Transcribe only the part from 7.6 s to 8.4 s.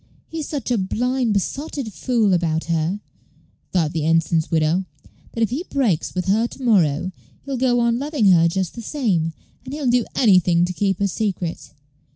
on loving